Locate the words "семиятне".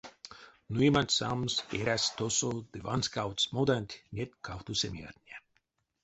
4.81-5.35